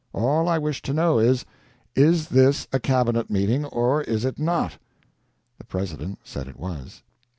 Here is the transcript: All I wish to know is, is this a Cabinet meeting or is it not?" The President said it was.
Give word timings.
All 0.13 0.49
I 0.49 0.57
wish 0.57 0.81
to 0.81 0.93
know 0.95 1.19
is, 1.19 1.45
is 1.95 2.29
this 2.29 2.67
a 2.73 2.79
Cabinet 2.79 3.29
meeting 3.29 3.65
or 3.65 4.01
is 4.01 4.25
it 4.25 4.39
not?" 4.39 4.79
The 5.59 5.63
President 5.63 6.17
said 6.23 6.47
it 6.47 6.57
was. 6.57 7.03